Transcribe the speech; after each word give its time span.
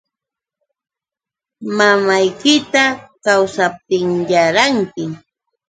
Mamaykita 1.77 2.83
kawsaptinyarpanki. 3.23 5.03